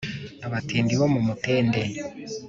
Abatindi 0.47 0.93
bo 0.99 1.07
mu 1.13 1.19
Mutende 1.27 1.81